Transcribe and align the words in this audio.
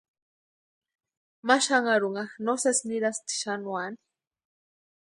Ma 1.47 1.57
xanharunha 1.65 2.23
no 2.45 2.53
sési 2.63 2.83
nirasti 2.89 3.33
xanuani. 3.41 3.99